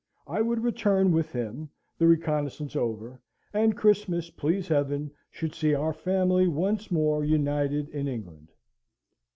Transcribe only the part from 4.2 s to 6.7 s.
please Heaven, should see our family